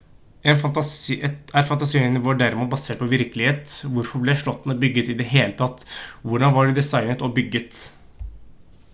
er 0.51 0.59
fantasien 1.71 2.15
vår 2.27 2.39
derimot 2.39 2.71
basert 2.71 3.01
på 3.03 3.09
virkelighet 3.11 3.75
hvorfor 3.97 4.23
ble 4.23 4.35
slottene 4.43 4.77
bygget 4.85 5.11
i 5.15 5.17
det 5.19 5.27
hele 5.33 5.55
tatt 5.59 5.83
hvordan 6.31 6.57
var 6.57 6.71
de 6.71 6.75
designet 6.79 7.25
og 7.29 7.37
bygget 7.37 7.83